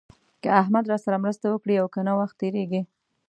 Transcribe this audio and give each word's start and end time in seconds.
که 0.41 0.49
احمد 0.61 0.85
راسره 0.91 1.17
مرسته 1.23 1.45
وکړي 1.49 1.75
او 1.79 1.87
که 1.93 1.99
نه 2.07 2.13
وخت 2.19 2.35
تېرېږي. 2.41 2.81